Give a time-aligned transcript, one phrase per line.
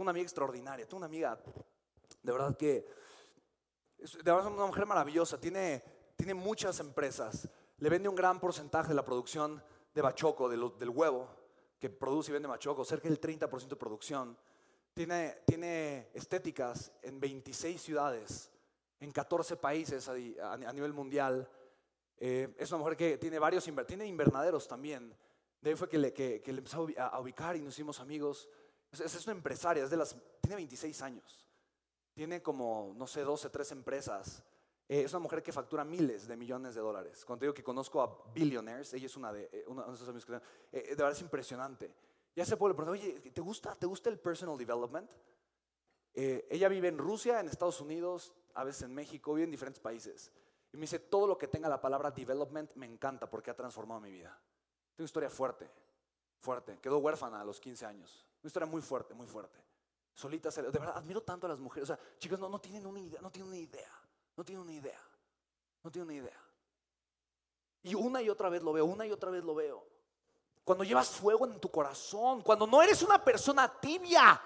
[0.00, 1.38] Tengo una amiga extraordinaria, tengo una amiga
[2.22, 2.86] de verdad que
[3.98, 5.84] de verdad es una mujer maravillosa, tiene,
[6.16, 9.62] tiene muchas empresas, le vende un gran porcentaje de la producción
[9.92, 11.28] de bachoco, de lo- del huevo
[11.78, 14.38] que produce y vende bachoco, cerca del 30% de producción.
[14.94, 18.50] Tiene, tiene estéticas en 26 ciudades,
[19.00, 21.46] en 14 países a, a- a nivel mundial.
[22.16, 25.14] Eh, es una mujer que tiene varios, tiene invernaderos también.
[25.60, 28.48] De ahí fue que le, que, que le empezó a ubicar y nos hicimos amigos.
[28.92, 31.46] Es, es una empresaria, es de las, tiene 26 años.
[32.14, 34.42] Tiene como, no sé, 12, 13 empresas.
[34.88, 37.24] Eh, es una mujer que factura miles de millones de dólares.
[37.24, 40.26] Cuando te digo que conozco a billionaires, ella es una de, eh, una de amigos
[40.26, 40.40] que eh,
[40.72, 41.94] eh, de verdad es impresionante.
[42.34, 45.10] Ya se puede preguntar, oye, ¿te gusta, ¿te gusta el personal development?
[46.14, 49.80] Eh, ella vive en Rusia, en Estados Unidos, a veces en México, vive en diferentes
[49.80, 50.32] países.
[50.72, 54.00] Y me dice, todo lo que tenga la palabra development me encanta porque ha transformado
[54.00, 54.30] mi vida.
[54.94, 55.70] Tengo una historia fuerte,
[56.40, 56.78] fuerte.
[56.80, 58.26] Quedó huérfana a los 15 años.
[58.42, 59.58] Una historia muy fuerte, muy fuerte.
[60.14, 61.88] Solita, se- de verdad, admiro tanto a las mujeres.
[61.90, 63.92] O sea, chicas, no, no tienen una idea, no tienen una idea,
[64.36, 65.00] no tienen una idea,
[65.82, 66.40] no tienen una idea.
[67.82, 69.86] Y una y otra vez lo veo, una y otra vez lo veo.
[70.64, 74.40] Cuando llevas fuego en tu corazón, cuando no eres una persona tibia.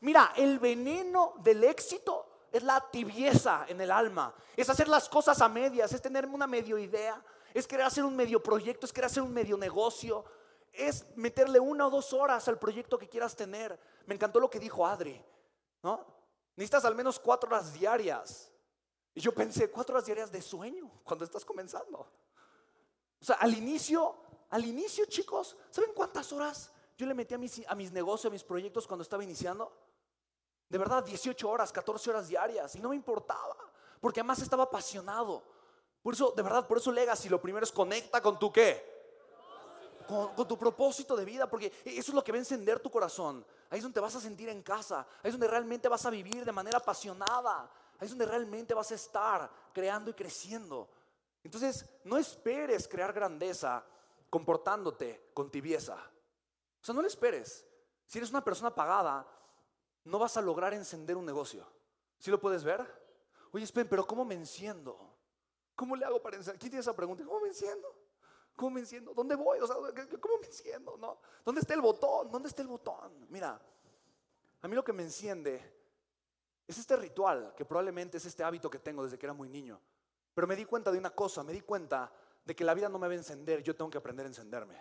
[0.00, 4.34] Mira, el veneno del éxito es la tibieza en el alma.
[4.56, 7.22] Es hacer las cosas a medias, es tener una medio idea,
[7.54, 10.24] es querer hacer un medio proyecto, es querer hacer un medio negocio,
[10.72, 13.78] es meterle una o dos horas al proyecto que quieras tener.
[14.06, 15.22] Me encantó lo que dijo Adri,
[15.82, 16.04] ¿no?
[16.56, 18.50] Necesitas al menos cuatro horas diarias.
[19.14, 21.98] Y yo pensé, cuatro horas diarias de sueño cuando estás comenzando.
[23.20, 24.16] O sea, al inicio,
[24.50, 28.32] al inicio, chicos, ¿saben cuántas horas yo le metí a mis, a mis negocios, a
[28.32, 29.72] mis proyectos cuando estaba iniciando?
[30.68, 32.74] De verdad, 18 horas, 14 horas diarias.
[32.76, 33.56] Y no me importaba,
[34.00, 35.42] porque además estaba apasionado.
[36.02, 38.97] Por eso, de verdad, por eso Legacy, lo primero es conecta con tu qué.
[40.08, 43.44] Con, tu propósito de vida, porque eso es lo que va a encender tu corazón.
[43.68, 45.06] Ahí es donde te vas a sentir en casa.
[45.22, 47.70] Ahí es donde realmente vas a vivir de manera apasionada.
[47.98, 50.88] Ahí es donde realmente vas a estar creando y creciendo.
[51.44, 53.84] Entonces, no esperes crear grandeza
[54.30, 55.94] comportándote con tibieza.
[55.94, 57.66] O sea, no le esperes.
[58.06, 59.26] Si eres una persona pagada,
[60.04, 61.66] no vas a lograr encender un negocio.
[62.18, 62.82] ¿Sí lo puedes ver?
[63.52, 64.98] Oye, esperen, pero ¿cómo me enciendo?
[65.74, 66.58] ¿Cómo le hago para encender?
[66.58, 67.24] ¿Quién tiene esa pregunta?
[67.24, 67.94] ¿Cómo me enciendo?
[68.58, 69.14] ¿Cómo me enciendo?
[69.14, 69.60] ¿Dónde voy?
[69.60, 70.96] O sea, ¿cómo me enciendo?
[70.96, 71.20] ¿No?
[71.44, 72.28] ¿Dónde está el botón?
[72.28, 73.24] ¿Dónde está el botón?
[73.28, 73.56] Mira,
[74.60, 75.62] a mí lo que me enciende
[76.66, 79.80] es este ritual, que probablemente es este hábito que tengo desde que era muy niño.
[80.34, 82.12] Pero me di cuenta de una cosa, me di cuenta
[82.44, 84.74] de que la vida no me va a encender, yo tengo que aprender a encenderme.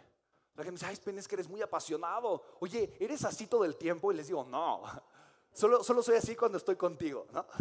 [0.56, 2.58] La gente me dice, ay, es que eres muy apasionado.
[2.62, 4.12] Oye, ¿eres así todo el tiempo?
[4.12, 4.82] Y les digo, no,
[5.54, 7.46] solo, solo soy así cuando estoy contigo, ¿no?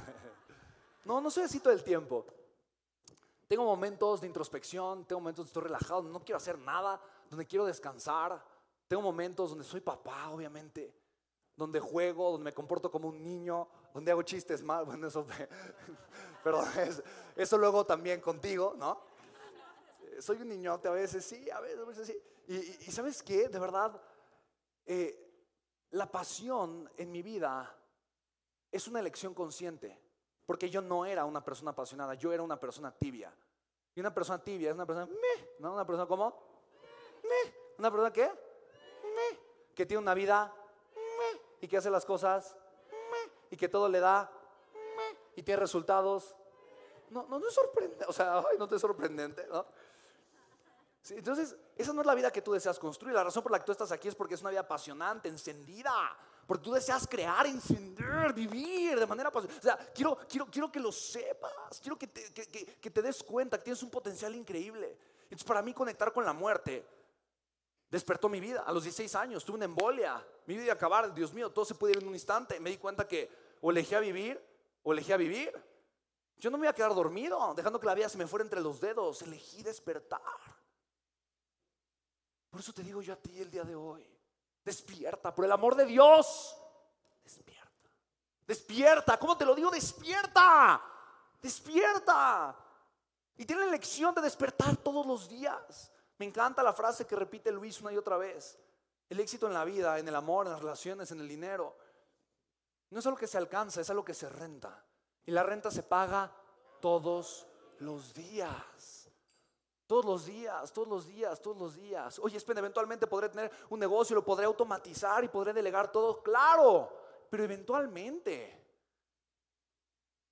[1.05, 2.27] No, no soy así todo el tiempo.
[3.49, 7.01] Tengo momentos de introspección, tengo momentos donde estoy relajado, no quiero hacer nada,
[7.31, 8.43] donde quiero descansar.
[8.89, 10.93] Tengo momentos donde soy papá, obviamente,
[11.55, 14.85] donde juego, donde me comporto como un niño, donde hago chistes mal.
[14.87, 15.25] Bueno, eso,
[16.45, 17.03] pero es-
[17.37, 19.01] eso luego también contigo, ¿no?
[20.03, 22.19] Eh, Soy un niñote a veces, sí, a veces, a veces sí.
[22.49, 23.49] Y, y- y ¿sabes qué?
[23.49, 24.01] De verdad,
[24.87, 25.23] eh,
[25.91, 27.73] la pasión en mi vida
[28.73, 30.01] es una elección consciente,
[30.47, 33.35] porque yo no era una persona apasionada, yo era una persona tibia.
[33.95, 35.09] Y una persona tibia es una persona,
[35.59, 35.75] ¿no?
[35.75, 36.47] Una persona como.
[37.79, 38.31] Una persona que,
[39.75, 40.55] que tiene una vida,
[41.61, 42.57] y que hace las cosas,
[43.51, 44.31] y que todo le da,
[45.35, 46.37] y tiene resultados.
[47.11, 49.67] No, no, no es sorprendente, o sea, ay, no te es sorprendente, ¿no?
[51.11, 53.15] Entonces, esa no es la vida que tú deseas construir.
[53.15, 56.17] La razón por la que tú estás aquí es porque es una vida apasionante, encendida.
[56.47, 59.61] Porque tú deseas crear, encender, vivir de manera apasionante.
[59.61, 61.81] O sea, quiero, quiero, quiero que lo sepas.
[61.81, 64.97] Quiero que te, que te des cuenta que tienes un potencial increíble.
[65.25, 66.87] Entonces, para mí conectar con la muerte
[67.91, 68.63] despertó mi vida.
[68.63, 70.25] A los 16 años tuve una embolia.
[70.47, 71.13] Mi vida iba a acabar.
[71.13, 72.61] Dios mío, todo se puede ir en un instante.
[72.61, 73.29] Me di cuenta que
[73.61, 74.41] o elegí a vivir
[74.83, 75.53] o elegí a vivir.
[76.39, 78.61] Yo no me iba a quedar dormido, dejando que la vida se me fuera entre
[78.61, 79.23] los dedos.
[79.23, 80.21] Elegí despertar.
[82.51, 84.07] Por eso te digo yo a ti el día de hoy,
[84.67, 86.57] despierta, por el amor de Dios,
[87.23, 87.89] despierta.
[88.45, 89.71] Despierta, ¿cómo te lo digo?
[89.71, 90.83] Despierta,
[91.41, 92.57] despierta.
[93.37, 95.93] Y tiene la elección de despertar todos los días.
[96.19, 98.59] Me encanta la frase que repite Luis una y otra vez.
[99.09, 101.77] El éxito en la vida, en el amor, en las relaciones, en el dinero,
[102.91, 104.85] no es algo que se alcanza, es algo que se renta.
[105.25, 106.33] Y la renta se paga
[106.81, 107.47] todos
[107.79, 108.96] los días.
[109.87, 112.19] Todos los días, todos los días, todos los días.
[112.19, 116.23] Oye, espera, eventualmente podré tener un negocio, lo podré automatizar y podré delegar todo.
[116.23, 116.93] Claro,
[117.31, 118.65] pero eventualmente.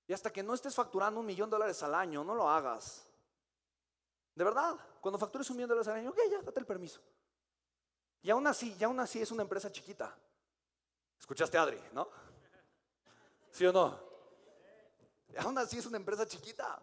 [0.07, 3.07] Y hasta que no estés facturando un millón de dólares al año, no lo hagas.
[4.35, 7.01] De verdad, cuando factures un millón de dólares al año, ok, ya, date el permiso.
[8.23, 10.17] Y aún así, y aún así es una empresa chiquita.
[11.19, 12.09] Escuchaste Adri, ¿no?
[13.51, 13.99] ¿Sí o no?
[15.39, 16.81] Aún así es una empresa chiquita.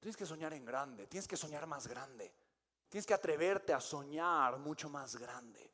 [0.00, 2.32] Tienes que soñar en grande, tienes que soñar más grande.
[2.88, 5.70] Tienes que atreverte a soñar mucho más grande.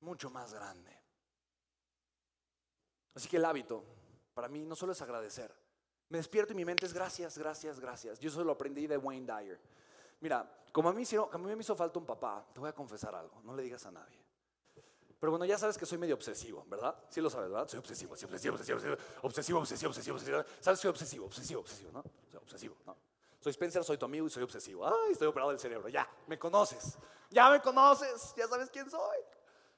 [0.00, 0.96] Mucho más grande.
[3.14, 3.84] Así que el hábito,
[4.34, 5.54] para mí, no solo es agradecer.
[6.08, 8.18] Me despierto y mi mente es gracias, gracias, gracias.
[8.18, 9.60] Yo eso lo aprendí de Wayne Dyer.
[10.20, 11.02] Mira, como a mí,
[11.32, 13.84] a mí me hizo falta un papá, te voy a confesar algo, no le digas
[13.86, 14.22] a nadie.
[15.18, 16.94] Pero bueno, ya sabes que soy medio obsesivo, ¿verdad?
[17.08, 17.66] Sí lo sabes, ¿verdad?
[17.66, 18.54] Soy obsesivo, obsesivo, obsesivo,
[19.22, 20.44] obsesivo, obsesivo, obsesivo, obsesivo.
[20.60, 20.80] ¿Sabes?
[20.80, 22.02] Soy obsesivo, obsesivo, obsesivo, ¿no?
[22.30, 22.96] Soy obsesivo, ¿no?
[23.40, 24.86] Soy Spencer, soy tu amigo y soy obsesivo.
[24.86, 26.98] Ay, estoy operado del cerebro, ya, me conoces.
[27.30, 29.18] Ya me conoces, ya sabes quién soy.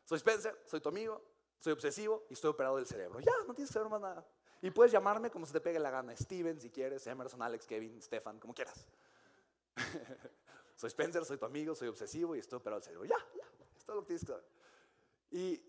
[0.04, 1.22] Soy Spencer, soy tu amigo,
[1.58, 3.20] soy obsesivo y estoy operado del cerebro.
[3.20, 4.26] Ya, no tienes que saber más nada.
[4.60, 6.16] Y puedes llamarme como se te pegue la gana.
[6.16, 8.86] Steven, si quieres, Emerson, Alex, Kevin, Stefan, como quieras.
[10.76, 13.04] soy Spencer, soy tu amigo, soy obsesivo y estoy operado del cerebro.
[13.04, 13.44] Ya, ya,
[13.76, 14.44] es todo lo que tienes que saber.
[15.30, 15.62] Y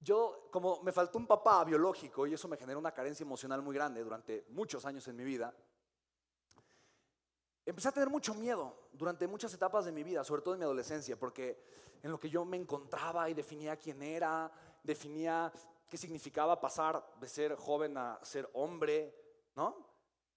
[0.00, 3.74] yo, como me faltó un papá biológico y eso me generó una carencia emocional muy
[3.74, 5.54] grande durante muchos años en mi vida,
[7.66, 10.64] empecé a tener mucho miedo durante muchas etapas de mi vida, sobre todo en mi
[10.64, 11.58] adolescencia, porque
[12.02, 14.50] en lo que yo me encontraba y definía quién era,
[14.82, 15.52] definía
[15.88, 19.14] qué significaba pasar de ser joven a ser hombre,
[19.54, 19.76] ¿no?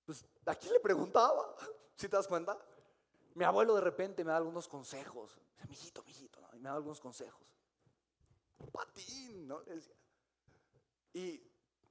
[0.06, 1.56] Pues, ¿a quién le preguntaba?
[1.96, 2.58] ¿Sí te das cuenta?
[3.36, 5.38] Mi abuelo de repente me da algunos consejos.
[5.68, 6.48] Mijito, mijito, ¿no?
[6.54, 7.42] Y me da algunos consejos.
[8.72, 9.62] Patín, ¿no?
[11.14, 11.42] Y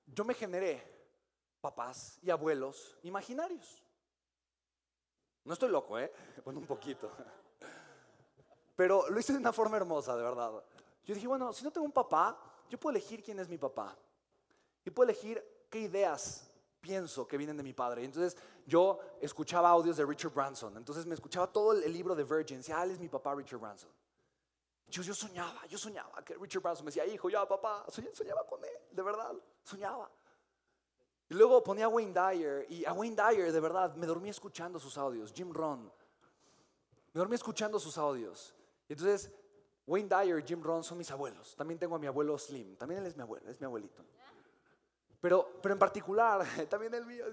[0.07, 0.83] yo me generé
[1.61, 3.83] papás y abuelos imaginarios.
[5.47, 6.13] No estoy loco, ¿eh?
[6.45, 7.11] Bueno, un poquito.
[8.75, 10.53] Pero lo hice de una forma hermosa, de verdad.
[11.05, 12.39] Yo dije, bueno, si no tengo un papá,
[12.69, 13.97] yo puedo elegir quién es mi papá.
[14.85, 16.51] Y puedo elegir qué ideas
[16.81, 18.05] pienso que vienen de mi padre.
[18.05, 20.77] entonces yo escuchaba audios de Richard Branson.
[20.77, 22.59] Entonces me escuchaba todo el libro de Virgin.
[22.59, 23.91] Decía, ah, él es mi papá, Richard Branson.
[24.89, 28.65] Yo, yo soñaba, yo soñaba que Richard Branson me decía, hijo, ya papá, soñaba con
[28.65, 29.35] él, de verdad,
[29.65, 30.11] soñaba.
[31.29, 34.79] Y luego ponía a Wayne Dyer y a Wayne Dyer, de verdad, me dormí escuchando
[34.79, 35.93] sus audios, Jim Ron.
[37.13, 38.55] Me dormí escuchando sus audios.
[38.89, 39.33] Y entonces,
[39.87, 41.57] Wayne Dyer, Jim Ron son mis abuelos.
[41.57, 44.05] También tengo a mi abuelo Slim, también él es mi abuelo, es mi abuelito.
[45.21, 47.25] Pero, pero en particular, también el mío,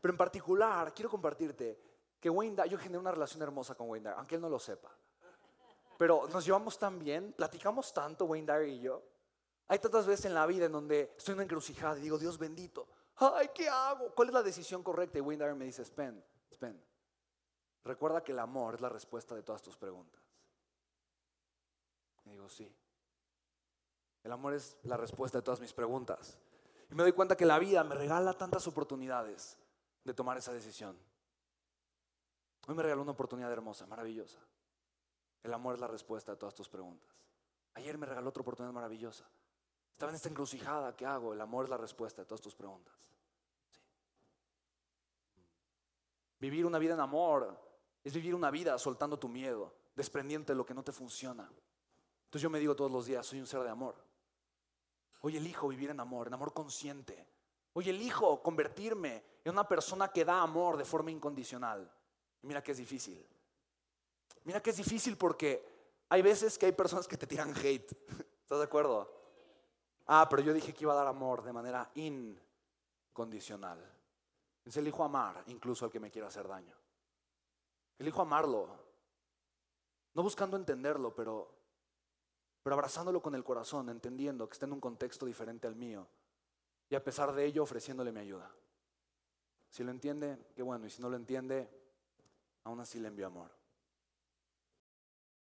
[0.00, 1.78] pero en particular, quiero compartirte
[2.18, 4.58] que Wayne Dyer, yo generé una relación hermosa con Wayne Dyer, aunque él no lo
[4.58, 4.90] sepa.
[5.98, 9.02] Pero nos llevamos tan bien, platicamos tanto, Wayne Dyer y yo.
[9.68, 12.38] Hay tantas veces en la vida en donde estoy en una encrucijada y digo, Dios
[12.38, 14.14] bendito, ay, ¿qué hago?
[14.14, 15.18] ¿Cuál es la decisión correcta?
[15.18, 16.82] Y Wayne Dyer me dice, Spen, Spen,
[17.84, 20.22] recuerda que el amor es la respuesta de todas tus preguntas.
[22.24, 22.70] Y digo, sí.
[24.22, 26.38] El amor es la respuesta de todas mis preguntas.
[26.90, 29.56] Y me doy cuenta que la vida me regala tantas oportunidades
[30.04, 30.96] de tomar esa decisión.
[32.66, 34.38] Hoy me regaló una oportunidad hermosa, maravillosa.
[35.42, 37.08] El amor es la respuesta a todas tus preguntas.
[37.74, 39.24] Ayer me regaló otra oportunidad maravillosa.
[39.96, 41.32] Estaba en esta encrucijada, ¿qué hago?
[41.32, 42.92] El amor es la respuesta a todas tus preguntas.
[46.38, 47.58] Vivir una vida en amor
[48.04, 51.50] es vivir una vida soltando tu miedo, desprendiente de lo que no te funciona.
[52.24, 53.94] Entonces yo me digo todos los días, soy un ser de amor.
[55.22, 57.26] Hoy elijo vivir en amor, en amor consciente.
[57.72, 61.90] Hoy elijo convertirme en una persona que da amor de forma incondicional.
[62.42, 63.26] mira que es difícil.
[64.44, 67.96] Mira que es difícil porque hay veces que hay personas que te tiran hate.
[68.42, 69.15] ¿Estás de acuerdo?
[70.06, 73.78] Ah, pero yo dije que iba a dar amor de manera incondicional.
[74.58, 76.74] Entonces elijo amar incluso al que me quiera hacer daño.
[77.98, 78.68] Elijo amarlo.
[80.14, 81.52] No buscando entenderlo, pero,
[82.62, 86.06] pero abrazándolo con el corazón, entendiendo que está en un contexto diferente al mío.
[86.88, 88.50] Y a pesar de ello, ofreciéndole mi ayuda.
[89.68, 90.86] Si lo entiende, qué bueno.
[90.86, 91.68] Y si no lo entiende,
[92.64, 93.50] aún así le envío amor.